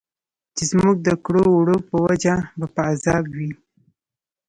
[0.55, 3.51] چې زموږ د کړو او وړو په وجه به په عذاب وي.